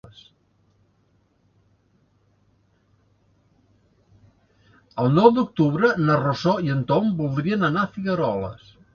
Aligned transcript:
El 5.03 5.13
nou 5.17 5.29
d'octubre 5.35 5.91
na 6.07 6.15
Rosó 6.23 6.55
i 6.69 6.73
en 6.77 6.81
Tom 6.93 7.13
voldrien 7.21 7.67
anar 7.69 7.83
a 7.89 7.91
Figueroles. 7.99 8.73